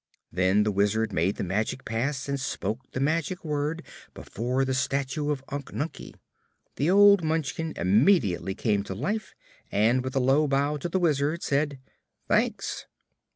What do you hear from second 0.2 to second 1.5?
Then the Wizard made the